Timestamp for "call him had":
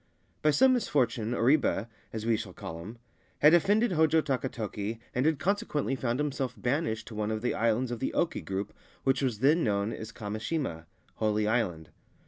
2.53-3.53